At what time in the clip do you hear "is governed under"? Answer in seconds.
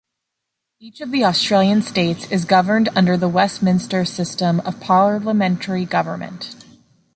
2.31-3.15